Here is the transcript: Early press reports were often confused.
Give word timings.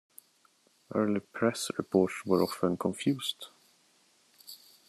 Early 0.95 1.19
press 1.19 1.69
reports 1.77 2.25
were 2.25 2.41
often 2.41 2.75
confused. 2.75 3.49